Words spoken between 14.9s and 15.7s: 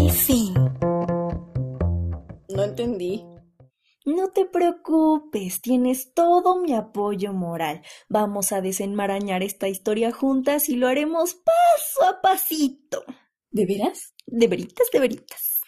de veritas.